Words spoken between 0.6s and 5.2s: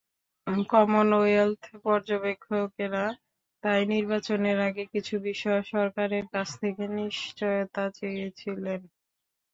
Commonwealth পর্যবেক্ষকেরা তাই নির্বাচনের আগে কিছু